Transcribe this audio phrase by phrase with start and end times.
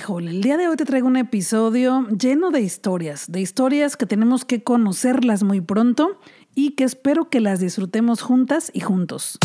[0.00, 4.06] Híjole, el día de hoy te traigo un episodio lleno de historias, de historias que
[4.06, 6.18] tenemos que conocerlas muy pronto
[6.54, 9.38] y que espero que las disfrutemos juntas y juntos.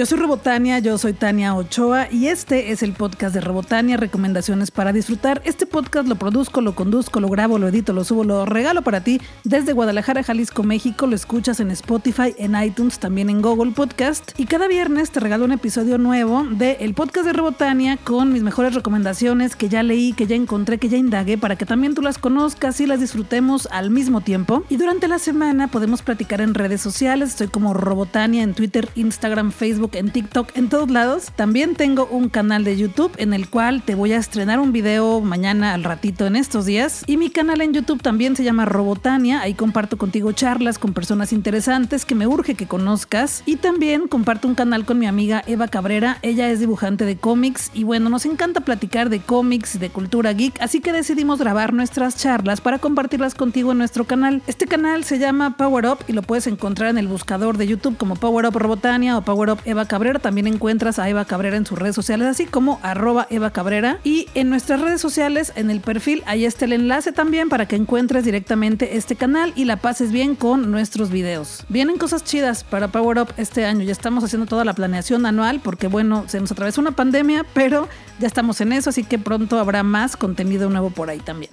[0.00, 4.70] Yo soy Robotania, yo soy Tania Ochoa y este es el podcast de Robotania, recomendaciones
[4.70, 5.42] para disfrutar.
[5.44, 9.02] Este podcast lo produzco, lo conduzco, lo grabo, lo edito, lo subo, lo regalo para
[9.02, 11.06] ti desde Guadalajara, Jalisco, México.
[11.06, 14.32] Lo escuchas en Spotify, en iTunes, también en Google Podcast.
[14.40, 18.42] Y cada viernes te regalo un episodio nuevo de el podcast de Robotania con mis
[18.42, 22.00] mejores recomendaciones que ya leí, que ya encontré, que ya indagué para que también tú
[22.00, 24.64] las conozcas y las disfrutemos al mismo tiempo.
[24.70, 27.28] Y durante la semana podemos platicar en redes sociales.
[27.28, 31.32] Estoy como Robotania en Twitter, Instagram, Facebook en TikTok, en todos lados.
[31.36, 35.20] También tengo un canal de YouTube en el cual te voy a estrenar un video
[35.20, 37.04] mañana al ratito en estos días.
[37.06, 39.40] Y mi canal en YouTube también se llama Robotania.
[39.40, 43.42] Ahí comparto contigo charlas con personas interesantes que me urge que conozcas.
[43.46, 46.18] Y también comparto un canal con mi amiga Eva Cabrera.
[46.22, 50.60] Ella es dibujante de cómics y bueno, nos encanta platicar de cómics, de cultura geek.
[50.60, 54.42] Así que decidimos grabar nuestras charlas para compartirlas contigo en nuestro canal.
[54.46, 57.96] Este canal se llama Power Up y lo puedes encontrar en el buscador de YouTube
[57.96, 60.18] como Power Up Robotania o Power Up Eva Cabrera.
[60.18, 63.98] También encuentras a Eva Cabrera en sus redes sociales, así como arroba Eva Cabrera.
[64.04, 67.76] Y en nuestras redes sociales, en el perfil, ahí está el enlace también para que
[67.76, 71.64] encuentres directamente este canal y la pases bien con nuestros videos.
[71.68, 73.82] Vienen cosas chidas para Power Up este año.
[73.84, 77.88] Ya estamos haciendo toda la planeación anual porque, bueno, se nos atravesó una pandemia, pero
[78.18, 81.50] ya estamos en eso, así que pronto habrá más contenido nuevo por ahí también.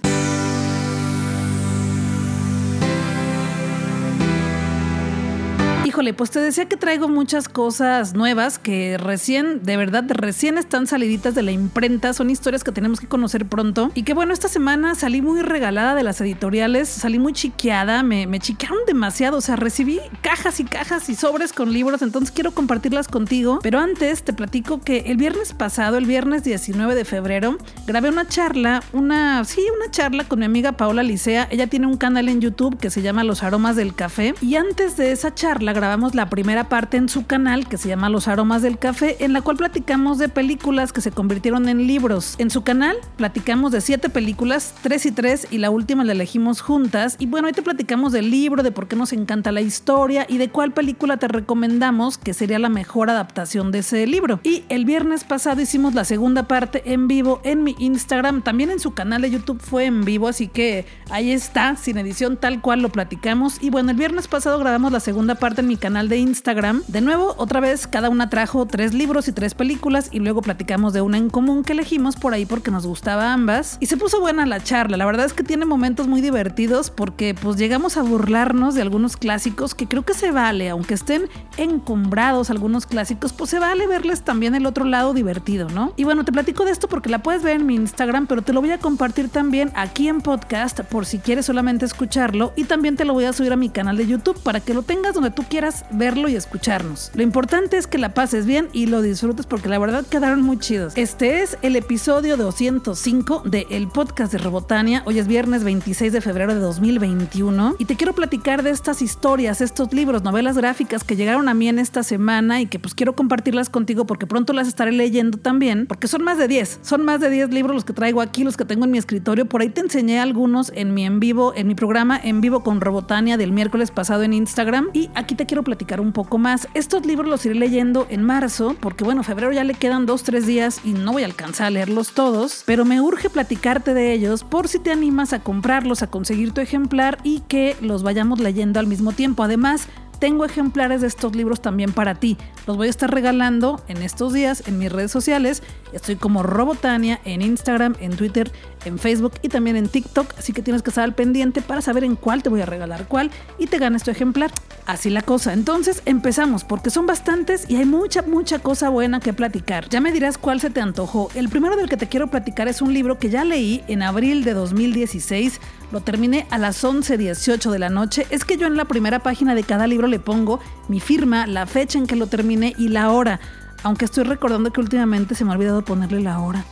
[5.98, 10.86] Híjole, pues te decía que traigo muchas cosas nuevas que recién, de verdad, recién están
[10.86, 12.12] saliditas de la imprenta.
[12.12, 13.90] Son historias que tenemos que conocer pronto.
[13.96, 18.38] Y que bueno, esta semana salí muy regalada de las editoriales, salí muy chiqueada, me,
[18.38, 19.38] chiquearon demasiado.
[19.38, 23.58] O sea, recibí cajas y cajas y sobres con libros, entonces quiero compartirlas contigo.
[23.60, 28.28] Pero antes te platico que el viernes pasado, el viernes 19 de febrero, grabé una
[28.28, 31.48] charla, una, sí, una charla con mi amiga Paola Licea.
[31.50, 34.36] Ella tiene un canal en YouTube que se llama Los Aromas del Café.
[34.40, 38.10] Y antes de esa charla, grabamos la primera parte en su canal que se llama
[38.10, 42.34] Los Aromas del Café, en la cual platicamos de películas que se convirtieron en libros.
[42.36, 46.60] En su canal platicamos de siete películas, tres y tres, y la última la elegimos
[46.60, 47.16] juntas.
[47.18, 50.36] Y bueno, ahí te platicamos del libro, de por qué nos encanta la historia y
[50.36, 54.40] de cuál película te recomendamos que sería la mejor adaptación de ese libro.
[54.42, 58.78] Y el viernes pasado hicimos la segunda parte en vivo en mi Instagram, también en
[58.78, 62.82] su canal de YouTube fue en vivo, así que ahí está, sin edición tal cual
[62.82, 63.56] lo platicamos.
[63.62, 66.82] Y bueno, el viernes pasado grabamos la segunda parte en mi canal de Instagram.
[66.88, 70.92] De nuevo, otra vez, cada una trajo tres libros y tres películas y luego platicamos
[70.92, 73.78] de una en común que elegimos por ahí porque nos gustaba ambas.
[73.80, 74.96] Y se puso buena la charla.
[74.96, 79.16] La verdad es que tiene momentos muy divertidos porque pues llegamos a burlarnos de algunos
[79.16, 84.22] clásicos que creo que se vale, aunque estén encumbrados algunos clásicos, pues se vale verles
[84.22, 85.92] también el otro lado divertido, ¿no?
[85.96, 88.52] Y bueno, te platico de esto porque la puedes ver en mi Instagram, pero te
[88.52, 92.96] lo voy a compartir también aquí en podcast por si quieres solamente escucharlo y también
[92.96, 95.30] te lo voy a subir a mi canal de YouTube para que lo tengas donde
[95.30, 95.57] tú quieras
[95.90, 97.10] verlo y escucharnos.
[97.14, 100.58] Lo importante es que la pases bien y lo disfrutes porque la verdad quedaron muy
[100.58, 100.92] chidos.
[100.96, 105.02] Este es el episodio 205 de el podcast de Robotania.
[105.04, 109.60] Hoy es viernes 26 de febrero de 2021 y te quiero platicar de estas historias,
[109.60, 113.14] estos libros, novelas gráficas que llegaron a mí en esta semana y que pues quiero
[113.14, 117.20] compartirlas contigo porque pronto las estaré leyendo también, porque son más de 10, son más
[117.20, 119.46] de 10 libros los que traigo aquí, los que tengo en mi escritorio.
[119.46, 122.80] Por ahí te enseñé algunos en mi en vivo, en mi programa en vivo con
[122.80, 126.68] Robotania del miércoles pasado en Instagram y aquí te quiero platicar un poco más.
[126.74, 130.46] Estos libros los iré leyendo en marzo, porque bueno, febrero ya le quedan dos, tres
[130.46, 134.44] días y no voy a alcanzar a leerlos todos, pero me urge platicarte de ellos
[134.44, 138.78] por si te animas a comprarlos, a conseguir tu ejemplar y que los vayamos leyendo
[138.78, 139.42] al mismo tiempo.
[139.42, 139.88] Además,
[140.18, 142.36] tengo ejemplares de estos libros también para ti.
[142.66, 145.62] Los voy a estar regalando en estos días en mis redes sociales.
[145.92, 148.50] Estoy como Robotania en Instagram, en Twitter,
[148.84, 150.34] en Facebook y también en TikTok.
[150.38, 153.06] Así que tienes que estar al pendiente para saber en cuál te voy a regalar
[153.08, 154.50] cuál y te ganas tu ejemplar.
[154.86, 155.52] Así la cosa.
[155.52, 159.88] Entonces empezamos porque son bastantes y hay mucha, mucha cosa buena que platicar.
[159.88, 161.30] Ya me dirás cuál se te antojó.
[161.34, 164.44] El primero del que te quiero platicar es un libro que ya leí en abril
[164.44, 165.60] de 2016.
[165.92, 168.26] Lo terminé a las 11.18 de la noche.
[168.30, 171.66] Es que yo en la primera página de cada libro le pongo mi firma, la
[171.66, 173.40] fecha en que lo terminé y la hora.
[173.82, 176.64] Aunque estoy recordando que últimamente se me ha olvidado ponerle la hora.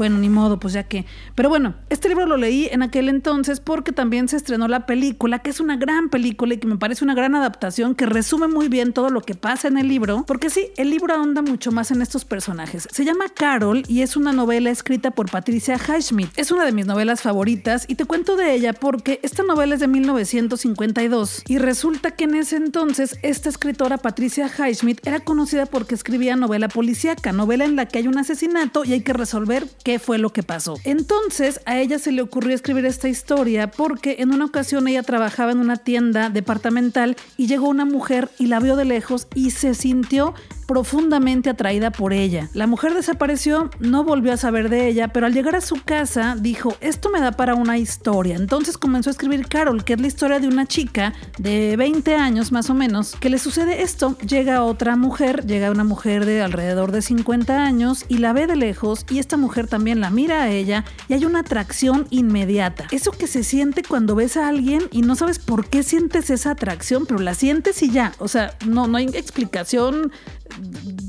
[0.00, 1.04] Bueno, ni modo, pues ya que.
[1.34, 5.40] Pero bueno, este libro lo leí en aquel entonces porque también se estrenó la película,
[5.40, 8.68] que es una gran película y que me parece una gran adaptación que resume muy
[8.68, 11.90] bien todo lo que pasa en el libro, porque sí, el libro ahonda mucho más
[11.90, 12.88] en estos personajes.
[12.90, 16.30] Se llama Carol y es una novela escrita por Patricia Highsmith.
[16.34, 19.80] Es una de mis novelas favoritas y te cuento de ella porque esta novela es
[19.80, 25.94] de 1952 y resulta que en ese entonces esta escritora Patricia Highsmith era conocida porque
[25.94, 29.89] escribía novela policíaca, novela en la que hay un asesinato y hay que resolver qué
[29.98, 30.76] fue lo que pasó.
[30.84, 35.52] Entonces a ella se le ocurrió escribir esta historia porque en una ocasión ella trabajaba
[35.52, 39.74] en una tienda departamental y llegó una mujer y la vio de lejos y se
[39.74, 40.34] sintió
[40.70, 42.48] profundamente atraída por ella.
[42.54, 46.36] La mujer desapareció, no volvió a saber de ella, pero al llegar a su casa
[46.38, 48.36] dijo, esto me da para una historia.
[48.36, 52.52] Entonces comenzó a escribir Carol, que es la historia de una chica de 20 años
[52.52, 54.16] más o menos, que le sucede esto.
[54.18, 58.54] Llega otra mujer, llega una mujer de alrededor de 50 años y la ve de
[58.54, 62.86] lejos y esta mujer también la mira a ella y hay una atracción inmediata.
[62.92, 66.52] Eso que se siente cuando ves a alguien y no sabes por qué sientes esa
[66.52, 68.12] atracción, pero la sientes y ya.
[68.20, 70.12] O sea, no, no hay explicación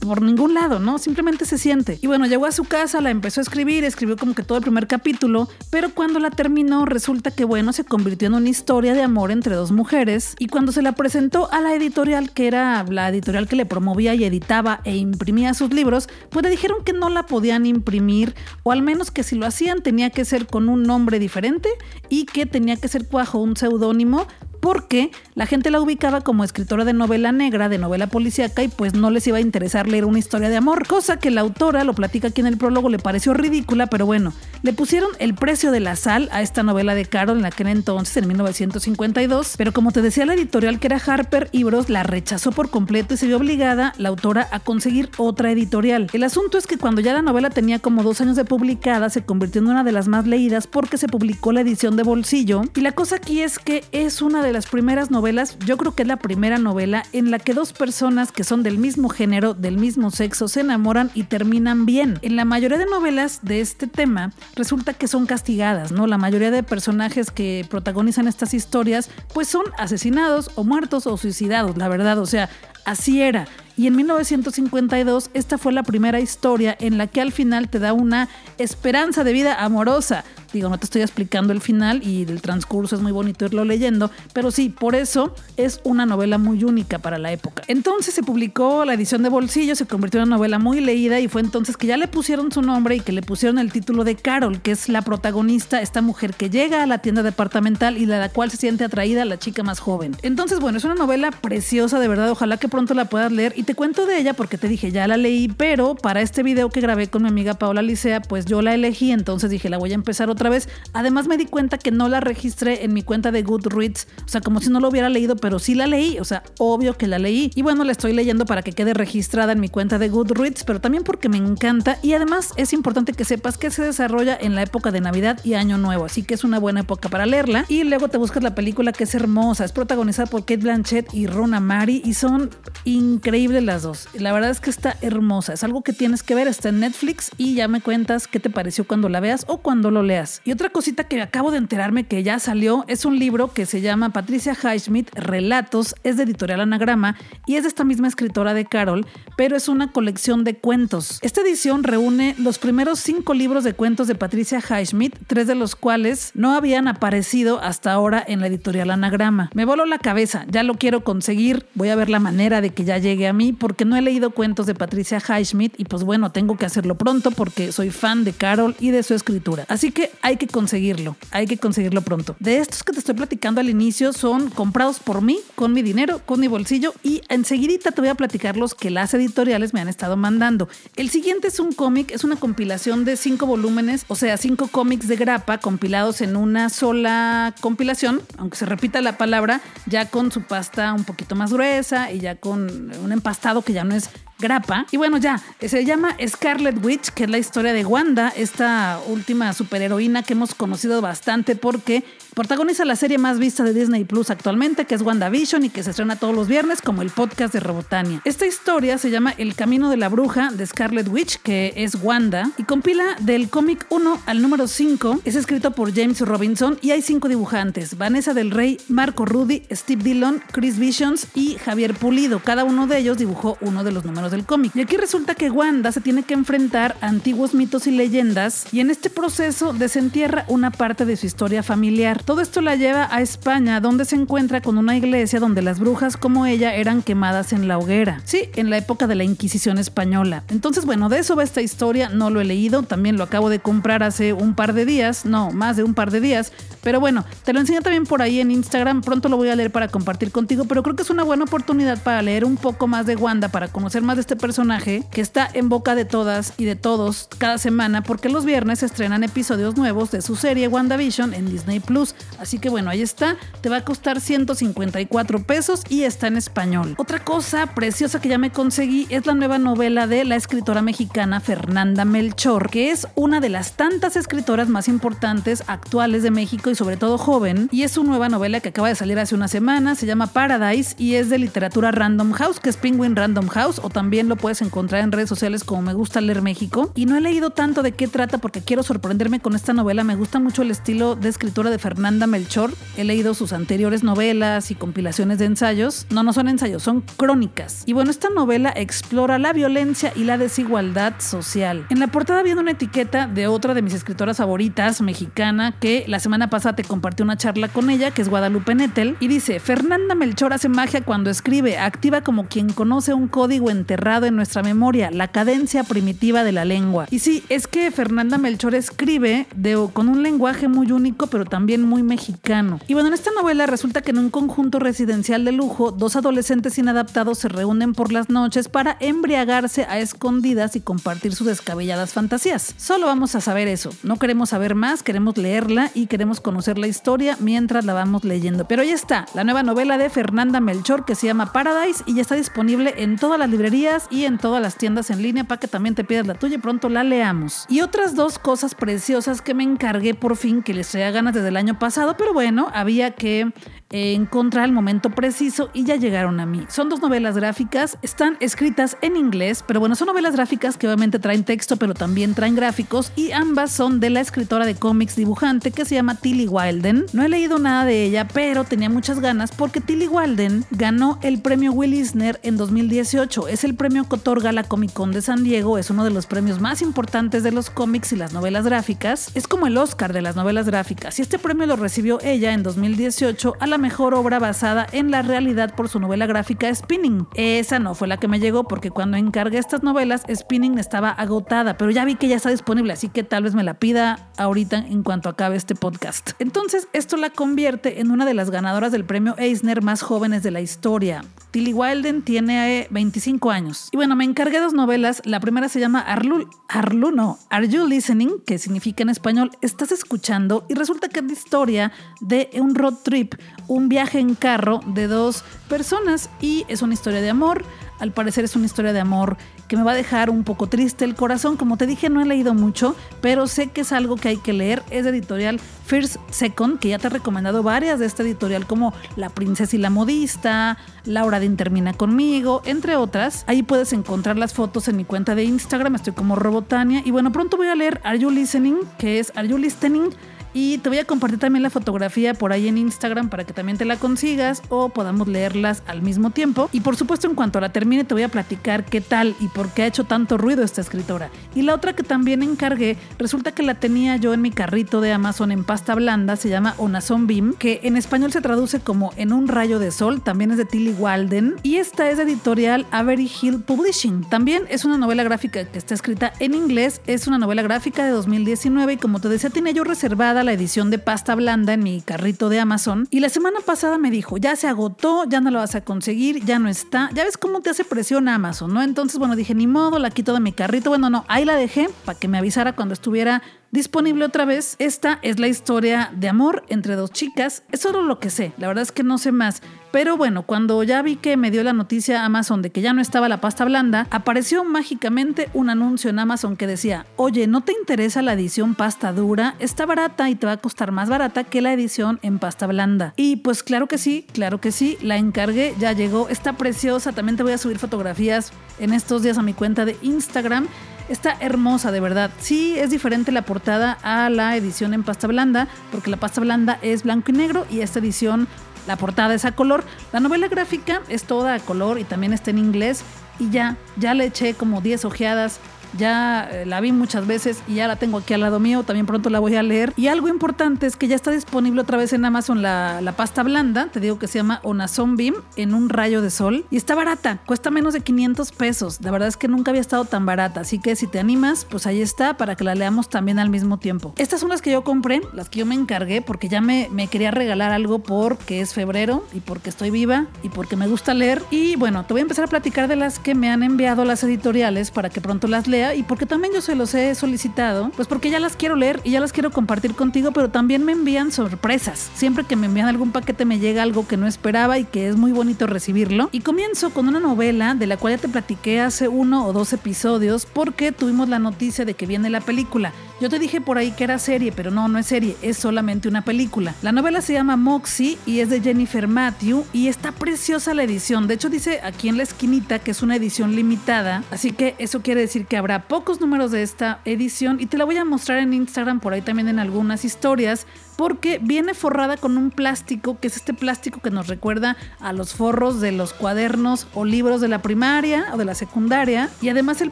[0.01, 0.97] por ningún lado, ¿no?
[0.97, 1.99] Simplemente se siente.
[2.01, 4.63] Y bueno, llegó a su casa, la empezó a escribir, escribió como que todo el
[4.63, 9.03] primer capítulo, pero cuando la terminó resulta que bueno, se convirtió en una historia de
[9.03, 13.09] amor entre dos mujeres y cuando se la presentó a la editorial, que era la
[13.09, 17.09] editorial que le promovía y editaba e imprimía sus libros, pues le dijeron que no
[17.09, 20.83] la podían imprimir o al menos que si lo hacían tenía que ser con un
[20.83, 21.69] nombre diferente
[22.09, 24.27] y que tenía que ser bajo un seudónimo
[24.61, 28.93] porque la gente la ubicaba como escritora de novela negra, de novela policíaca y pues
[28.93, 31.93] no les iba a interesar leer una historia de amor, cosa que la autora, lo
[31.93, 35.79] platica aquí en el prólogo, le pareció ridícula, pero bueno, le pusieron el precio de
[35.79, 40.01] la sal a esta novela de Carol en aquel entonces, en 1952, pero como te
[40.01, 43.93] decía la editorial que era Harper Ibros, la rechazó por completo y se vio obligada
[43.97, 46.07] la autora a conseguir otra editorial.
[46.13, 49.23] El asunto es que cuando ya la novela tenía como dos años de publicada, se
[49.23, 52.81] convirtió en una de las más leídas porque se publicó la edición de bolsillo y
[52.81, 56.07] la cosa aquí es que es una de las primeras novelas, yo creo que es
[56.07, 60.11] la primera novela en la que dos personas que son del mismo género, del mismo
[60.11, 62.19] sexo, se enamoran y terminan bien.
[62.21, 66.07] En la mayoría de novelas de este tema resulta que son castigadas, ¿no?
[66.07, 71.77] La mayoría de personajes que protagonizan estas historias pues son asesinados o muertos o suicidados,
[71.77, 72.49] la verdad, o sea,
[72.85, 73.47] así era.
[73.77, 77.93] Y en 1952 esta fue la primera historia en la que al final te da
[77.93, 80.23] una esperanza de vida amorosa.
[80.53, 84.11] Digo, no te estoy explicando el final y el transcurso es muy bonito irlo leyendo,
[84.33, 87.63] pero sí, por eso es una novela muy única para la época.
[87.67, 91.27] Entonces se publicó la edición de bolsillo, se convirtió en una novela muy leída y
[91.27, 94.15] fue entonces que ya le pusieron su nombre y que le pusieron el título de
[94.15, 98.17] Carol, que es la protagonista, esta mujer que llega a la tienda departamental y de
[98.17, 100.15] la cual se siente atraída la chica más joven.
[100.21, 103.63] Entonces, bueno, es una novela preciosa, de verdad, ojalá que pronto la puedas leer y
[103.63, 106.81] te cuento de ella porque te dije, ya la leí, pero para este video que
[106.81, 109.95] grabé con mi amiga Paola Licea, pues yo la elegí, entonces dije, la voy a
[109.95, 110.69] empezar otra vez.
[110.93, 114.41] Además me di cuenta que no la registré en mi cuenta de Goodreads, o sea,
[114.41, 117.19] como si no lo hubiera leído, pero sí la leí, o sea, obvio que la
[117.19, 117.51] leí.
[117.55, 120.81] Y bueno, la estoy leyendo para que quede registrada en mi cuenta de Goodreads, pero
[120.81, 124.63] también porque me encanta y además es importante que sepas que se desarrolla en la
[124.63, 127.65] época de Navidad y Año Nuevo, así que es una buena época para leerla.
[127.67, 131.27] Y luego te buscas la película que es hermosa, es protagonizada por Kate Blanchett y
[131.27, 132.49] Rona Mari y son
[132.85, 134.07] increíbles las dos.
[134.13, 135.53] La verdad es que está hermosa.
[135.53, 136.47] Es algo que tienes que ver.
[136.47, 139.91] Está en Netflix y ya me cuentas qué te pareció cuando la veas o cuando
[139.91, 140.30] lo leas.
[140.45, 143.81] Y otra cosita que acabo de enterarme que ya salió es un libro que se
[143.81, 145.95] llama Patricia Highsmith Relatos.
[146.03, 149.05] Es de editorial Anagrama y es de esta misma escritora de Carol,
[149.35, 151.19] pero es una colección de cuentos.
[151.21, 155.75] Esta edición reúne los primeros cinco libros de cuentos de Patricia Highsmith, tres de los
[155.75, 159.49] cuales no habían aparecido hasta ahora en la editorial Anagrama.
[159.53, 160.45] Me voló la cabeza.
[160.49, 161.65] Ya lo quiero conseguir.
[161.75, 164.31] Voy a ver la manera de que ya llegue a mí porque no he leído
[164.31, 168.33] cuentos de Patricia Highsmith y pues bueno, tengo que hacerlo pronto porque soy fan de
[168.33, 169.65] Carol y de su escritura.
[169.67, 172.35] Así que hay que conseguirlo, hay que conseguirlo pronto.
[172.39, 176.21] De estos que te estoy platicando al inicio son comprados por mí, con mi dinero,
[176.25, 179.87] con mi bolsillo y enseguidita te voy a platicar los que las editoriales me han
[179.87, 180.69] estado mandando.
[180.95, 185.07] El siguiente es un cómic, es una compilación de cinco volúmenes, o sea, cinco cómics
[185.07, 190.43] de grapa compilados en una sola compilación, aunque se repita la palabra, ya con su
[190.43, 194.09] pasta un poquito más gruesa y ya con un empastado que ya no es
[194.41, 194.85] grapa.
[194.91, 199.53] Y bueno, ya, se llama Scarlet Witch, que es la historia de Wanda, esta última
[199.53, 204.85] superheroína que hemos conocido bastante porque Protagoniza la serie más vista de Disney Plus actualmente,
[204.85, 208.21] que es WandaVision y que se estrena todos los viernes como el podcast de Robotania.
[208.23, 212.49] Esta historia se llama El Camino de la Bruja de Scarlet Witch, que es Wanda,
[212.57, 215.19] y compila del cómic 1 al número 5.
[215.25, 220.01] Es escrito por James Robinson y hay cinco dibujantes: Vanessa del Rey, Marco Rudy, Steve
[220.01, 222.39] Dillon, Chris Visions y Javier Pulido.
[222.39, 224.71] Cada uno de ellos dibujó uno de los números del cómic.
[224.73, 228.79] Y aquí resulta que Wanda se tiene que enfrentar a antiguos mitos y leyendas y
[228.79, 232.20] en este proceso desentierra una parte de su historia familiar.
[232.25, 236.17] Todo esto la lleva a España, donde se encuentra con una iglesia donde las brujas
[236.17, 238.21] como ella eran quemadas en la hoguera.
[238.25, 240.43] Sí, en la época de la Inquisición española.
[240.49, 242.09] Entonces, bueno, de eso va esta historia.
[242.09, 245.51] No lo he leído, también lo acabo de comprar hace un par de días, no,
[245.51, 246.53] más de un par de días.
[246.81, 249.01] Pero bueno, te lo enseño también por ahí en Instagram.
[249.01, 252.01] Pronto lo voy a leer para compartir contigo, pero creo que es una buena oportunidad
[252.01, 255.49] para leer un poco más de Wanda, para conocer más de este personaje que está
[255.53, 259.77] en boca de todas y de todos cada semana, porque los viernes se estrenan episodios
[259.77, 262.15] nuevos de su serie WandaVision en Disney Plus.
[262.39, 263.37] Así que bueno, ahí está.
[263.61, 266.95] Te va a costar 154 pesos y está en español.
[266.97, 271.39] Otra cosa preciosa que ya me conseguí es la nueva novela de la escritora mexicana
[271.39, 276.75] Fernanda Melchor, que es una de las tantas escritoras más importantes actuales de México y
[276.75, 277.69] sobre todo joven.
[277.71, 279.95] Y es su nueva novela que acaba de salir hace una semana.
[279.95, 283.89] Se llama Paradise y es de literatura Random House, que es Penguin Random House, o
[283.89, 286.91] también lo puedes encontrar en redes sociales como Me Gusta Leer México.
[286.95, 290.03] Y no he leído tanto de qué trata porque quiero sorprenderme con esta novela.
[290.03, 292.73] Me gusta mucho el estilo de escritura de Fernanda Melchor.
[292.97, 296.05] He leído sus anteriores novelas y compilaciones de ensayos.
[296.09, 297.83] No, no son ensayos, son crónicas.
[297.85, 301.85] Y bueno, esta novela explora la violencia y la desigualdad social.
[301.89, 306.19] En la portada viene una etiqueta de otra de mis escritoras favoritas, mexicana, que la
[306.19, 310.15] semana pasada te compartí una charla con ella, que es Guadalupe Nettel, y dice, Fernanda
[310.15, 315.09] Melchor hace magia cuando escribe, activa como quien conoce un código enterrado en nuestra memoria,
[315.11, 317.07] la cadencia primitiva de la lengua.
[317.09, 319.47] Y sí, es que Fernanda Melchor escribe
[319.93, 322.79] con un lenguaje muy único, pero también muy mexicano.
[322.87, 326.77] Y bueno, en esta novela resulta que en un conjunto residencial de lujo, dos adolescentes
[326.77, 332.75] inadaptados se reúnen por las noches para embriagarse a escondidas y compartir sus descabelladas fantasías.
[332.77, 333.89] Solo vamos a saber eso.
[334.03, 338.67] No queremos saber más, queremos leerla y queremos conocer la historia mientras la vamos leyendo.
[338.67, 342.21] Pero ya está, la nueva novela de Fernanda Melchor que se llama Paradise y ya
[342.21, 345.67] está disponible en todas las librerías y en todas las tiendas en línea para que
[345.67, 347.65] también te pidas la tuya y pronto la leamos.
[347.69, 351.47] Y otras dos cosas preciosas que me encargué por fin que les traía ganas desde
[351.47, 353.51] el año pasado, pero bueno, había que
[353.91, 356.65] encontrar el momento preciso y ya llegaron a mí.
[356.69, 361.19] Son dos novelas gráficas, están escritas en inglés, pero bueno, son novelas gráficas que obviamente
[361.19, 365.71] traen texto, pero también traen gráficos y ambas son de la escritora de cómics dibujante
[365.71, 367.05] que se llama Tilly Wilden.
[367.13, 371.41] No he leído nada de ella, pero tenía muchas ganas porque Tilly Wilden ganó el
[371.41, 373.47] premio Will Eisner en 2018.
[373.47, 376.25] Es el premio que otorga la Comic Con de San Diego, es uno de los
[376.25, 379.31] premios más importantes de los cómics y las novelas gráficas.
[379.35, 382.63] Es como el Oscar de las novelas gráficas y este premio lo recibió ella en
[382.63, 387.27] 2018 a la mejor obra basada en la realidad por su novela gráfica Spinning.
[387.33, 391.77] Esa no fue la que me llegó porque cuando encargué estas novelas, Spinning estaba agotada,
[391.77, 394.77] pero ya vi que ya está disponible, así que tal vez me la pida ahorita
[394.77, 396.31] en cuanto acabe este podcast.
[396.39, 400.51] Entonces, esto la convierte en una de las ganadoras del premio Eisner más jóvenes de
[400.51, 401.25] la historia.
[401.51, 403.89] Tilly Wilden tiene 25 años.
[403.91, 405.21] Y bueno, me encargué dos novelas.
[405.25, 408.41] La primera se llama Arlu, Arlu no, Are You Listening?
[408.45, 410.65] que significa en español ¿Estás escuchando?
[410.69, 413.35] Y resulta que es la historia de un road trip,
[413.71, 417.63] un viaje en carro de dos personas y es una historia de amor.
[417.99, 419.37] Al parecer es una historia de amor
[419.69, 421.55] que me va a dejar un poco triste el corazón.
[421.55, 424.51] Como te dije, no he leído mucho, pero sé que es algo que hay que
[424.51, 424.83] leer.
[424.89, 428.93] Es de editorial First Second, que ya te he recomendado varias de esta editorial, como
[429.15, 433.45] La Princesa y la Modista, Laura de Termina conmigo, entre otras.
[433.47, 435.95] Ahí puedes encontrar las fotos en mi cuenta de Instagram.
[435.95, 437.03] Estoy como Robotania.
[437.05, 440.09] Y bueno, pronto voy a leer Are You Listening, que es Are You Listening
[440.53, 443.77] y te voy a compartir también la fotografía por ahí en Instagram para que también
[443.77, 446.69] te la consigas o podamos leerlas al mismo tiempo.
[446.71, 449.69] Y por supuesto, en cuanto la termine, te voy a platicar qué tal y por
[449.69, 451.29] qué ha hecho tanto ruido esta escritora.
[451.55, 455.11] Y la otra que también encargué, resulta que la tenía yo en mi carrito de
[455.11, 459.33] Amazon en pasta blanda, se llama Onazon Beam, que en español se traduce como En
[459.33, 461.55] un rayo de sol, también es de Tilly Walden.
[461.63, 464.23] Y esta es de editorial Avery Hill Publishing.
[464.29, 468.11] También es una novela gráfica que está escrita en inglés, es una novela gráfica de
[468.11, 472.01] 2019 y como te decía, tiene yo reservada la edición de pasta blanda en mi
[472.01, 475.59] carrito de Amazon y la semana pasada me dijo, ya se agotó, ya no lo
[475.59, 477.09] vas a conseguir, ya no está.
[477.13, 478.81] Ya ves cómo te hace presión Amazon, ¿no?
[478.81, 480.89] Entonces, bueno, dije, ni modo, la quito de mi carrito.
[480.89, 483.41] Bueno, no, ahí la dejé para que me avisara cuando estuviera
[483.71, 484.75] disponible otra vez.
[484.79, 487.63] Esta es la historia de amor entre dos chicas.
[487.71, 489.61] Es solo lo que sé, la verdad es que no sé más.
[489.91, 493.01] Pero bueno, cuando ya vi que me dio la noticia Amazon de que ya no
[493.01, 497.73] estaba la pasta blanda, apareció mágicamente un anuncio en Amazon que decía, oye, ¿no te
[497.73, 499.55] interesa la edición pasta dura?
[499.59, 503.13] Está barata y te va a costar más barata que la edición en pasta blanda.
[503.17, 507.35] Y pues claro que sí, claro que sí, la encargué, ya llegó, está preciosa, también
[507.35, 510.67] te voy a subir fotografías en estos días a mi cuenta de Instagram.
[511.09, 512.31] Está hermosa, de verdad.
[512.39, 516.79] Sí, es diferente la portada a la edición en pasta blanda, porque la pasta blanda
[516.81, 518.47] es blanco y negro y esta edición
[518.87, 519.83] la portada es a color.
[520.11, 523.03] La novela gráfica es toda a color y también está en inglés.
[523.39, 525.59] Y ya, ya le eché como 10 ojeadas
[525.97, 529.05] ya eh, la vi muchas veces y ya la tengo aquí al lado mío, también
[529.05, 529.93] pronto la voy a leer.
[529.97, 533.43] Y algo importante es que ya está disponible otra vez en Amazon la, la pasta
[533.43, 536.95] blanda, te digo que se llama Onazon Beam en un rayo de sol y está
[536.95, 538.99] barata, cuesta menos de 500 pesos.
[539.01, 541.87] La verdad es que nunca había estado tan barata, así que si te animas, pues
[541.87, 544.13] ahí está para que la leamos también al mismo tiempo.
[544.17, 547.07] Estas son las que yo compré, las que yo me encargué porque ya me, me
[547.07, 551.41] quería regalar algo porque es febrero y porque estoy viva y porque me gusta leer.
[551.51, 554.23] Y bueno, te voy a empezar a platicar de las que me han enviado las
[554.23, 558.29] editoriales para que pronto las y porque también yo se los he solicitado, pues porque
[558.29, 562.11] ya las quiero leer y ya las quiero compartir contigo, pero también me envían sorpresas.
[562.13, 565.15] Siempre que me envían algún paquete me llega algo que no esperaba y que es
[565.15, 566.29] muy bonito recibirlo.
[566.31, 569.73] Y comienzo con una novela de la cual ya te platiqué hace uno o dos
[569.73, 572.93] episodios porque tuvimos la noticia de que viene la película.
[573.21, 576.07] Yo te dije por ahí que era serie, pero no, no es serie, es solamente
[576.07, 576.73] una película.
[576.81, 581.27] La novela se llama Moxie y es de Jennifer Matthew y está preciosa la edición.
[581.27, 585.03] De hecho dice aquí en la esquinita que es una edición limitada, así que eso
[585.03, 588.39] quiere decir que habrá pocos números de esta edición y te la voy a mostrar
[588.39, 593.27] en Instagram por ahí también en algunas historias porque viene forrada con un plástico, que
[593.27, 597.47] es este plástico que nos recuerda a los forros de los cuadernos o libros de
[597.47, 599.29] la primaria o de la secundaria.
[599.41, 599.91] Y además el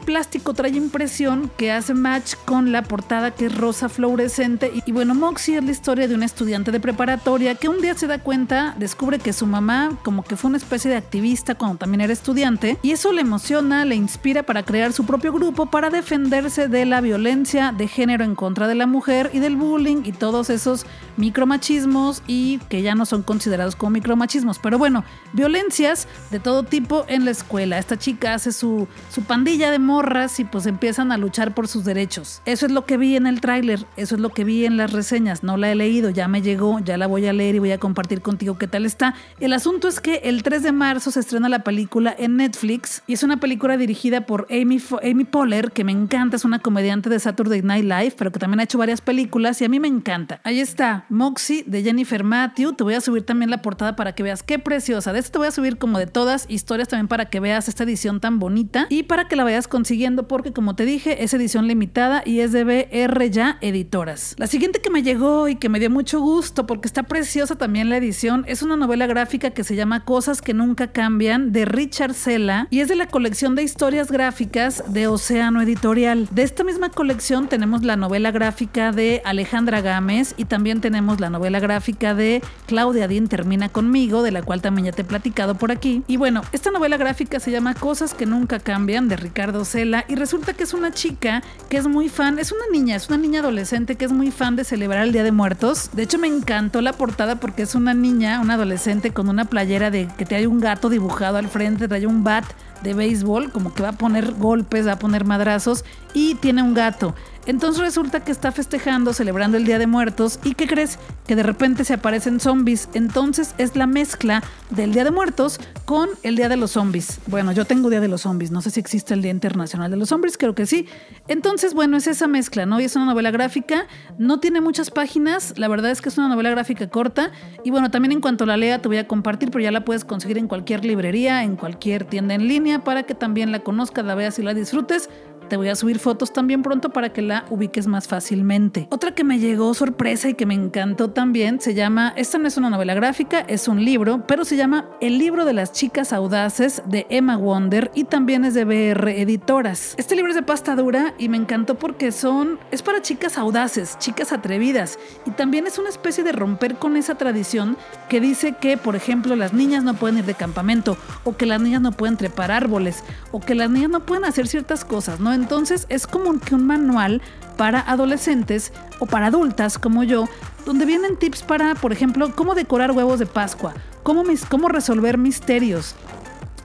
[0.00, 4.72] plástico trae impresión que hace match con la portada que es rosa fluorescente.
[4.86, 8.06] Y, bueno, Moxie es la historia de un estudiante de preparatoria que un día se
[8.06, 12.02] da cuenta, descubre que su mamá como que fue una especie de activista cuando también
[12.02, 12.78] era estudiante.
[12.82, 17.00] Y eso le emociona, le inspira para crear su propio grupo para defenderse de la
[17.00, 22.22] violencia de género en contra de la mujer y del bullying y todos esos micromachismos
[22.26, 24.58] y que ya no son considerados como micromachismos.
[24.58, 27.78] Pero bueno, violencias de todo tipo en la escuela.
[27.78, 31.84] Esta chica hace su, su pandilla de morras y pues empiezan a luchar por sus
[31.84, 32.42] derechos.
[32.44, 34.92] Eso es lo que vi en el tráiler, eso es lo que vi en las
[34.92, 35.42] reseñas.
[35.42, 37.78] No la he leído, ya me llegó, ya la voy a leer y voy a
[37.78, 39.14] compartir contigo qué tal está.
[39.38, 43.14] El asunto es que el 3 de marzo se estrena la película en Netflix y
[43.14, 47.18] es una película dirigida por Amy, Amy Poehler, que me encanta, es una comediante de
[47.18, 50.40] Saturday Night Live, pero que también ha hecho varias películas y a mí me encanta.
[50.44, 50.79] Ahí está
[51.10, 52.72] Moxie de Jennifer Matthew.
[52.72, 55.12] Te voy a subir también la portada para que veas qué preciosa.
[55.12, 57.84] De esto te voy a subir como de todas historias también para que veas esta
[57.84, 61.66] edición tan bonita y para que la vayas consiguiendo porque como te dije es edición
[61.66, 64.34] limitada y es de BR Ya Editoras.
[64.38, 67.90] La siguiente que me llegó y que me dio mucho gusto porque está preciosa también
[67.90, 72.14] la edición es una novela gráfica que se llama Cosas que nunca cambian de Richard
[72.14, 76.26] Sela y es de la colección de historias gráficas de Océano Editorial.
[76.30, 81.30] De esta misma colección tenemos la novela gráfica de Alejandra Gámez y también tenemos la
[81.30, 85.56] novela gráfica de Claudia Dín Termina conmigo, de la cual también ya te he platicado
[85.56, 86.04] por aquí.
[86.06, 90.14] Y bueno, esta novela gráfica se llama Cosas que nunca cambian de Ricardo Cela y
[90.14, 93.40] resulta que es una chica que es muy fan, es una niña, es una niña
[93.40, 95.90] adolescente que es muy fan de celebrar el Día de Muertos.
[95.92, 99.90] De hecho me encantó la portada porque es una niña, una adolescente con una playera
[99.90, 102.44] de que te hay un gato dibujado al frente, trae un bat
[102.82, 106.74] de béisbol, como que va a poner golpes, va a poner madrazos y tiene un
[106.74, 107.14] gato.
[107.46, 110.98] Entonces resulta que está festejando, celebrando el Día de Muertos y ¿qué crees?
[111.26, 112.88] Que de repente se aparecen zombies.
[112.92, 117.18] Entonces es la mezcla del Día de Muertos con el Día de los Zombies.
[117.26, 119.96] Bueno, yo tengo Día de los Zombies, no sé si existe el Día Internacional de
[119.96, 120.86] los Zombies, creo que sí.
[121.28, 122.78] Entonces, bueno, es esa mezcla, ¿no?
[122.78, 123.86] Y es una novela gráfica,
[124.18, 127.32] no tiene muchas páginas, la verdad es que es una novela gráfica corta
[127.64, 130.04] y bueno, también en cuanto la lea te voy a compartir, pero ya la puedes
[130.04, 134.14] conseguir en cualquier librería, en cualquier tienda en línea para que también la conozcas, la
[134.14, 135.10] veas y la disfrutes.
[135.50, 138.86] Te voy a subir fotos también pronto para que la ubiques más fácilmente.
[138.88, 142.56] Otra que me llegó sorpresa y que me encantó también se llama, esta no es
[142.56, 146.84] una novela gráfica, es un libro, pero se llama El libro de las chicas audaces
[146.86, 149.96] de Emma Wonder y también es de BR Editoras.
[149.96, 153.98] Este libro es de pasta dura y me encantó porque son, es para chicas audaces,
[153.98, 157.76] chicas atrevidas y también es una especie de romper con esa tradición
[158.08, 161.60] que dice que, por ejemplo, las niñas no pueden ir de campamento o que las
[161.60, 165.39] niñas no pueden trepar árboles o que las niñas no pueden hacer ciertas cosas, ¿no?
[165.40, 167.22] Entonces es como que un manual
[167.56, 170.26] para adolescentes o para adultas como yo,
[170.66, 173.72] donde vienen tips para, por ejemplo, cómo decorar huevos de Pascua,
[174.02, 175.94] cómo, cómo resolver misterios,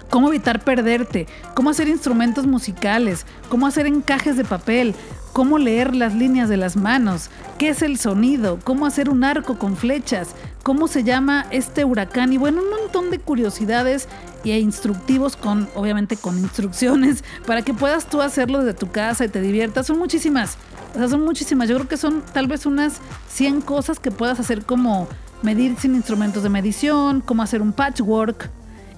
[0.09, 4.93] cómo evitar perderte, cómo hacer instrumentos musicales, cómo hacer encajes de papel,
[5.36, 9.60] cómo leer las líneas de las manos, qué es el sonido, cómo hacer un arco
[9.60, 10.30] con flechas,
[10.63, 14.08] cómo se llama este huracán y bueno, un montón de curiosidades
[14.45, 19.28] e instructivos con, obviamente con instrucciones para que puedas tú hacerlo desde tu casa y
[19.28, 19.88] te diviertas.
[19.88, 20.56] Son muchísimas,
[20.93, 21.67] o sea, son muchísimas.
[21.67, 25.10] Yo creo que son tal vez unas 100 cosas que puedas hacer como
[25.41, 28.50] medir sin instrumentos de medición, cómo hacer un patchwork,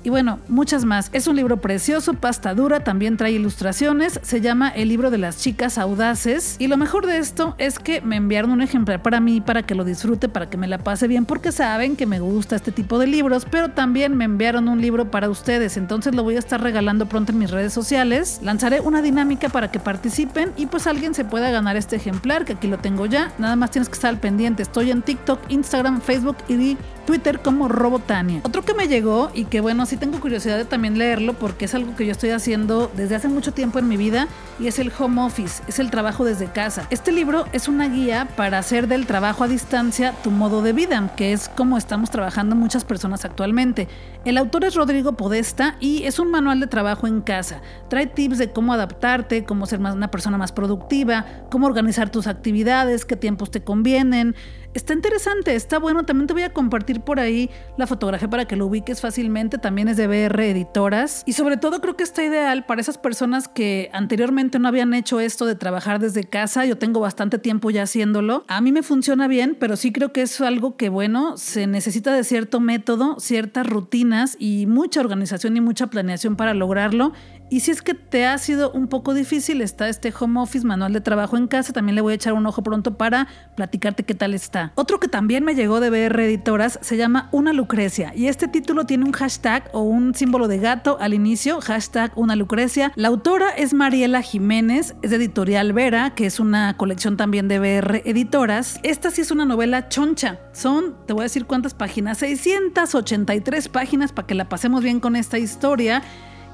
[0.04, 1.10] y bueno, muchas más.
[1.14, 5.38] Es un libro precioso, pasta dura, también trae ilustraciones, se llama El libro de las
[5.40, 9.42] chicas audaces y lo mejor de esto es que me enviaron un ejemplar para mí,
[9.42, 12.56] para que lo disfrute, para que me la pase bien, porque saben que me gusta
[12.56, 16.36] este tipo de libros, pero también me enviaron un libro para ustedes, entonces lo voy
[16.36, 18.40] a estar regalando pronto en mis redes sociales.
[18.44, 22.54] Lanzaré una dinámica para que participen y pues alguien se pueda ganar este ejemplar, que
[22.54, 26.02] aquí lo tengo ya, nada más tienes que estar al pendiente, estoy en TikTok, Instagram,
[26.02, 28.42] Facebook y Twitter como Robotania.
[28.44, 31.74] Otro que me llegó y que bueno, sí tengo curiosidad de también leerlo porque es
[31.74, 34.28] algo que yo estoy haciendo desde hace mucho tiempo en mi vida
[34.60, 36.88] y es el home office, es el trabajo desde casa.
[36.90, 41.14] Este libro es una guía para hacer del trabajo a distancia tu modo de vida,
[41.16, 43.88] que es como estamos trabajando muchas personas actualmente.
[44.26, 47.62] El autor es Rodrigo Podesta y es un manual de trabajo en casa.
[47.90, 52.28] Trae tips de cómo adaptarte, cómo ser más una persona más productiva, cómo organizar tus
[52.28, 54.36] actividades, qué tiempos te convienen.
[54.74, 56.06] Está interesante, está bueno.
[56.06, 59.58] También te voy a compartir por ahí la fotografía para que lo ubiques fácilmente.
[59.58, 61.22] También es de BR Editoras.
[61.28, 65.20] Y sobre todo creo que está ideal para esas personas que anteriormente no habían hecho
[65.20, 66.66] esto de trabajar desde casa.
[66.66, 68.44] Yo tengo bastante tiempo ya haciéndolo.
[68.48, 72.12] A mí me funciona bien, pero sí creo que es algo que, bueno, se necesita
[72.14, 77.14] de cierto método, ciertas rutinas y mucha organización y mucha planeación para lograrlo.
[77.50, 80.92] Y si es que te ha sido un poco difícil, está este home office, manual
[80.92, 81.72] de trabajo en casa.
[81.72, 84.74] También le voy a echar un ojo pronto para platicarte qué tal está.
[84.76, 88.12] Otro que también me llegó de BR Editoras se llama Una Lucrecia.
[88.16, 92.36] Y este título tiene un hashtag o un símbolo de gato al inicio, hashtag Una
[92.36, 92.92] Lucrecia.
[92.96, 97.60] La autora es Mariela Jiménez, es de Editorial Vera, que es una colección también de
[97.60, 98.80] BR Editoras.
[98.84, 100.40] Esta sí es una novela choncha.
[100.54, 105.16] Son, te voy a decir cuántas páginas, 683 páginas para que la pasemos bien con
[105.16, 106.02] esta historia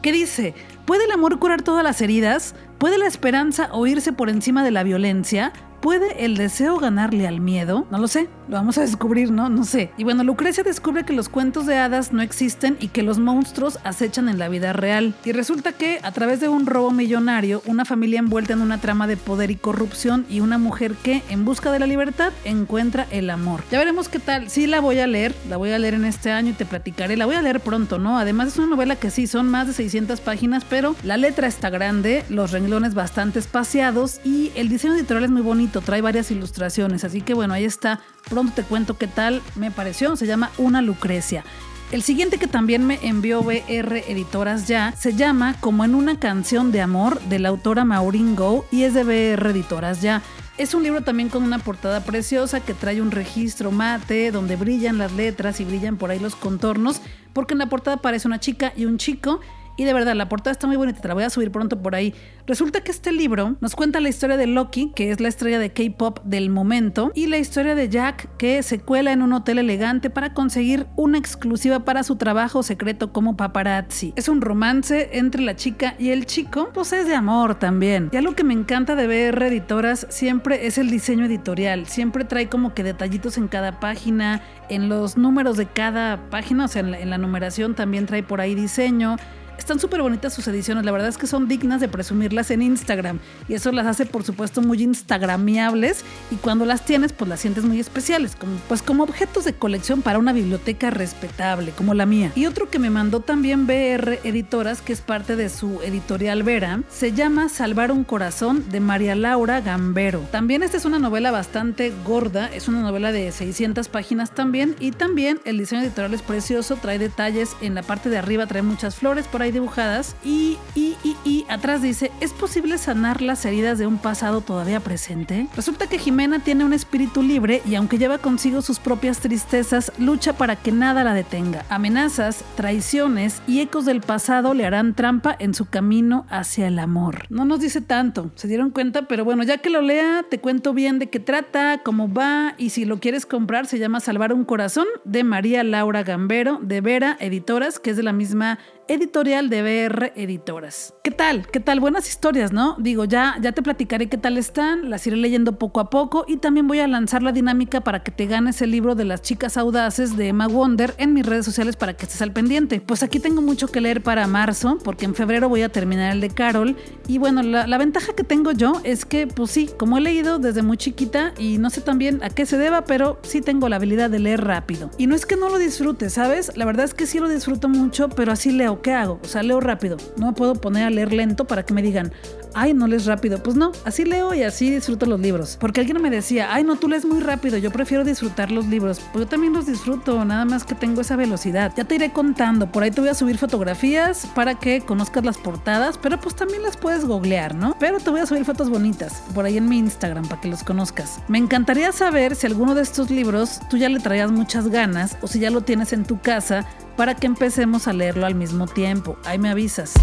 [0.02, 0.54] que dice,
[0.86, 2.56] ¿puede el amor curar todas las heridas?
[2.78, 5.54] ¿Puede la esperanza oírse por encima de la violencia?
[5.84, 7.86] ¿Puede el deseo ganarle al miedo?
[7.92, 9.50] No lo sé, lo vamos a descubrir, ¿no?
[9.50, 9.92] No sé.
[9.98, 13.78] Y bueno, Lucrecia descubre que los cuentos de hadas no existen y que los monstruos
[13.84, 15.14] acechan en la vida real.
[15.26, 19.08] Y resulta que, a través de un robo millonario, una familia envuelta en una trama
[19.08, 23.30] de poder y corrupción y una mujer que, en busca de la libertad, encuentra el
[23.30, 23.62] amor.
[23.70, 24.50] Ya veremos qué tal.
[24.50, 27.18] Sí, la voy a leer, la voy a leer en este año y te platicaré.
[27.18, 28.18] La voy a leer pronto, ¿no?
[28.18, 31.70] Además, es una novela que sí, son más de 600 páginas, pero la letra está
[31.70, 37.04] grande, los renglones bastante espaciados y el diseño editorial es muy bonito trae varias ilustraciones,
[37.04, 38.00] así que bueno, ahí está.
[38.30, 40.16] Pronto te cuento qué tal me pareció.
[40.16, 41.44] Se llama Una Lucrecia.
[41.92, 46.72] El siguiente que también me envió BR Editoras ya se llama Como en una canción
[46.72, 50.24] de amor de la autora Maureen Go y es de BR Editoras ya.
[50.58, 54.98] Es un libro también con una portada preciosa que trae un registro mate donde brillan
[54.98, 58.74] las letras y brillan por ahí los contornos, porque en la portada aparece una chica
[58.76, 59.40] y un chico
[59.76, 62.14] y de verdad, la portada está muy bonita, la voy a subir pronto por ahí.
[62.46, 65.72] Resulta que este libro nos cuenta la historia de Loki, que es la estrella de
[65.72, 70.10] K-pop del momento, y la historia de Jack, que se cuela en un hotel elegante
[70.10, 74.14] para conseguir una exclusiva para su trabajo secreto como paparazzi.
[74.16, 78.10] Es un romance entre la chica y el chico, pues es de amor también.
[78.12, 81.88] Y algo que me encanta de ver editoras siempre es el diseño editorial.
[81.88, 86.68] Siempre trae como que detallitos en cada página, en los números de cada página, o
[86.68, 89.18] sea, en la numeración también trae por ahí diseño.
[89.58, 93.20] Están súper bonitas sus ediciones, la verdad es que son dignas de presumirlas en Instagram
[93.48, 97.64] y eso las hace por supuesto muy instagramiables y cuando las tienes pues las sientes
[97.64, 102.32] muy especiales, como, pues como objetos de colección para una biblioteca respetable como la mía.
[102.36, 106.82] Y otro que me mandó también BR Editoras, que es parte de su editorial Vera,
[106.90, 110.20] se llama Salvar un corazón de María Laura Gambero.
[110.32, 114.92] También esta es una novela bastante gorda, es una novela de 600 páginas también y
[114.92, 118.96] también el diseño editorial es precioso, trae detalles en la parte de arriba, trae muchas
[118.96, 123.78] flores por ahí dibujadas y, y, y, y atrás dice, ¿es posible sanar las heridas
[123.78, 125.48] de un pasado todavía presente?
[125.56, 130.34] Resulta que Jimena tiene un espíritu libre y aunque lleva consigo sus propias tristezas, lucha
[130.34, 131.66] para que nada la detenga.
[131.70, 137.26] Amenazas, traiciones y ecos del pasado le harán trampa en su camino hacia el amor.
[137.30, 140.74] No nos dice tanto, se dieron cuenta, pero bueno, ya que lo lea, te cuento
[140.74, 144.46] bien de qué trata, cómo va y si lo quieres comprar, se llama Salvar un
[144.46, 149.62] Corazón de María Laura Gambero de Vera Editoras, que es de la misma editorial de
[149.62, 150.94] BR Editoras.
[151.04, 151.48] ¿Qué tal?
[151.48, 151.80] ¿Qué tal?
[151.80, 152.76] Buenas historias, ¿no?
[152.80, 156.38] Digo, ya, ya te platicaré qué tal están, las iré leyendo poco a poco y
[156.38, 159.58] también voy a lanzar la dinámica para que te ganes el libro de las chicas
[159.58, 162.82] audaces de Emma Wonder en mis redes sociales para que estés al pendiente.
[162.82, 166.22] Pues aquí tengo mucho que leer para marzo, porque en febrero voy a terminar el
[166.22, 166.76] de Carol.
[167.08, 170.40] Y bueno, la, la ventaja que tengo yo es que, pues sí, como he leído
[170.40, 173.78] desde muy chiquita y no sé también a qué se deba, pero sí tengo la
[173.78, 174.90] habilidad de leer rápido.
[174.98, 176.56] Y no es que no lo disfrute, ¿sabes?
[176.58, 178.73] La verdad es que sí lo disfruto mucho, pero así leo.
[178.82, 179.20] ¿Qué hago?
[179.24, 179.98] O sea, leo rápido.
[180.18, 182.12] No me puedo poner a leer lento para que me digan,
[182.54, 183.42] ay, no lees rápido.
[183.42, 185.58] Pues no, así leo y así disfruto los libros.
[185.60, 189.00] Porque alguien me decía, ay, no, tú lees muy rápido, yo prefiero disfrutar los libros.
[189.12, 191.74] Pues yo también los disfruto, nada más que tengo esa velocidad.
[191.76, 195.38] Ya te iré contando, por ahí te voy a subir fotografías para que conozcas las
[195.38, 197.76] portadas, pero pues también las puedes googlear, ¿no?
[197.80, 200.64] Pero te voy a subir fotos bonitas por ahí en mi Instagram para que los
[200.64, 201.20] conozcas.
[201.28, 205.28] Me encantaría saber si alguno de estos libros tú ya le traías muchas ganas o
[205.28, 209.18] si ya lo tienes en tu casa para que empecemos a leerlo al mismo tiempo.
[209.26, 209.94] Ahí me avisas.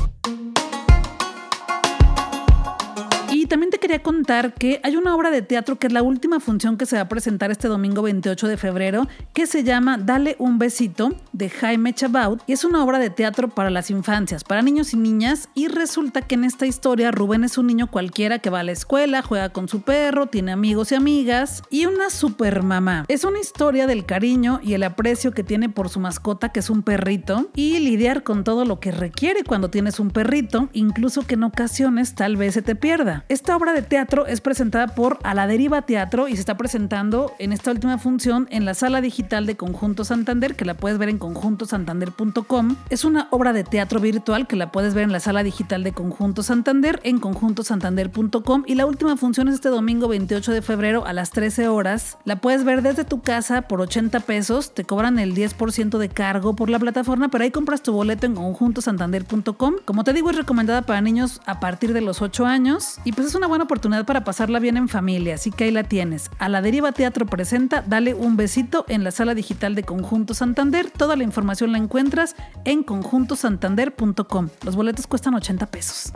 [3.91, 6.95] Quería contar que hay una obra de teatro que es la última función que se
[6.95, 11.51] va a presentar este domingo 28 de febrero, que se llama Dale un besito de
[11.51, 15.49] Jaime Chabaut y es una obra de teatro para las infancias, para niños y niñas
[15.57, 18.71] y resulta que en esta historia Rubén es un niño cualquiera que va a la
[18.71, 23.07] escuela, juega con su perro, tiene amigos y amigas y una super mamá.
[23.09, 26.71] Es una historia del cariño y el aprecio que tiene por su mascota que es
[26.71, 31.35] un perrito y lidiar con todo lo que requiere cuando tienes un perrito, incluso que
[31.35, 33.25] en ocasiones tal vez se te pierda.
[33.29, 37.33] Esta obra de teatro es presentada por A la Deriva Teatro y se está presentando
[37.39, 41.09] en esta última función en la sala digital de Conjunto Santander, que la puedes ver
[41.09, 42.77] en conjuntosantander.com.
[42.91, 45.93] Es una obra de teatro virtual que la puedes ver en la sala digital de
[45.93, 51.13] Conjunto Santander en conjuntosantander.com y la última función es este domingo 28 de febrero a
[51.13, 52.19] las 13 horas.
[52.25, 56.57] La puedes ver desde tu casa por 80 pesos, te cobran el 10% de cargo
[56.57, 59.75] por la plataforma, pero ahí compras tu boleto en conjuntosantander.com.
[59.85, 63.29] Como te digo, es recomendada para niños a partir de los 8 años y pues
[63.29, 66.29] es una buena oportunidad para pasarla bien en familia, así que ahí la tienes.
[66.41, 70.91] A la Deriva Teatro presenta Dale un besito en la sala digital de Conjunto Santander.
[70.91, 74.49] Toda la información la encuentras en conjuntosantander.com.
[74.65, 76.13] Los boletos cuestan 80 pesos.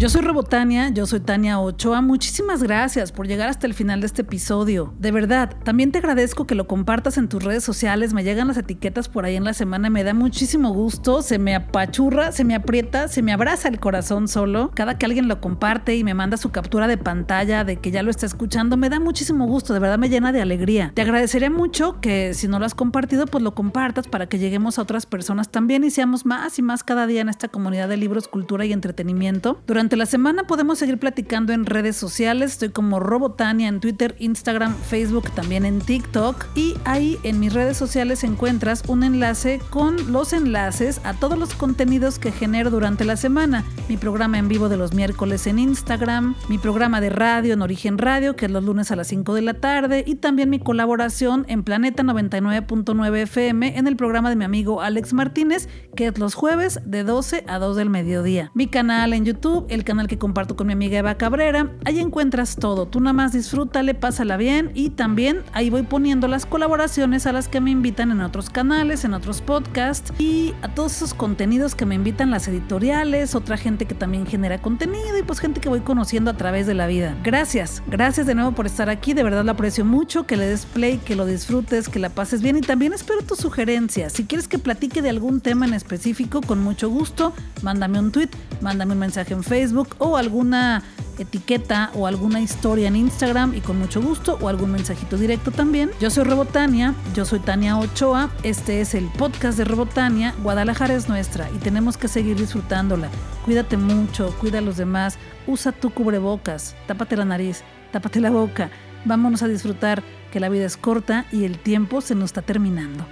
[0.00, 2.00] Yo soy Robotania, yo soy Tania Ochoa.
[2.00, 4.94] Muchísimas gracias por llegar hasta el final de este episodio.
[4.98, 8.14] De verdad, también te agradezco que lo compartas en tus redes sociales.
[8.14, 11.20] Me llegan las etiquetas por ahí en la semana me da muchísimo gusto.
[11.20, 14.70] Se me apachurra, se me aprieta, se me abraza el corazón solo.
[14.74, 18.02] Cada que alguien lo comparte y me manda su captura de pantalla de que ya
[18.02, 19.74] lo está escuchando, me da muchísimo gusto.
[19.74, 20.92] De verdad me llena de alegría.
[20.94, 24.78] Te agradecería mucho que si no lo has compartido, pues lo compartas para que lleguemos
[24.78, 27.98] a otras personas también y seamos más y más cada día en esta comunidad de
[27.98, 29.60] libros, cultura y entretenimiento.
[29.66, 32.52] Durante durante la semana podemos seguir platicando en redes sociales.
[32.52, 36.46] Estoy como Robotania en Twitter, Instagram, Facebook, también en TikTok.
[36.54, 41.54] Y ahí en mis redes sociales encuentras un enlace con los enlaces a todos los
[41.54, 43.64] contenidos que genero durante la semana.
[43.88, 47.98] Mi programa en vivo de los miércoles en Instagram, mi programa de radio en Origen
[47.98, 51.44] Radio, que es los lunes a las 5 de la tarde, y también mi colaboración
[51.48, 56.34] en Planeta 99.9 FM en el programa de mi amigo Alex Martínez, que es los
[56.34, 58.52] jueves de 12 a 2 del mediodía.
[58.54, 61.70] Mi canal en YouTube, el canal que comparto con mi amiga Eva Cabrera.
[61.84, 62.86] Ahí encuentras todo.
[62.86, 67.48] Tú nada más disfrútale, pásala bien y también ahí voy poniendo las colaboraciones a las
[67.48, 71.86] que me invitan en otros canales, en otros podcasts y a todos esos contenidos que
[71.86, 75.80] me invitan las editoriales, otra gente que también genera contenido y pues gente que voy
[75.80, 77.16] conociendo a través de la vida.
[77.22, 80.66] Gracias, gracias de nuevo por estar aquí, de verdad lo aprecio mucho, que le des
[80.66, 84.12] play, que lo disfrutes, que la pases bien y también espero tus sugerencias.
[84.12, 88.30] Si quieres que platique de algún tema en específico, con mucho gusto, mándame un tweet,
[88.60, 90.82] mándame un mensaje en Facebook o alguna
[91.18, 95.92] etiqueta o alguna historia en Instagram y con mucho gusto o algún mensajito directo también.
[96.00, 101.08] Yo soy Robotania, yo soy Tania Ochoa, este es el podcast de Robotania, Guadalajara es
[101.08, 103.10] nuestra y tenemos que seguir disfrutándola.
[103.44, 108.70] Cuídate mucho, cuida a los demás, usa tu cubrebocas, tápate la nariz, tápate la boca,
[109.04, 110.02] vámonos a disfrutar
[110.32, 113.06] que la vida es corta y el tiempo se nos está terminando.